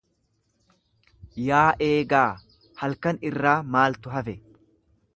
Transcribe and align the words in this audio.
Yaa 1.49 1.67
eegaa 1.89 2.25
halkan 2.83 3.23
irraa 3.31 3.57
maaltu 3.77 4.19
hafe? 4.19 4.37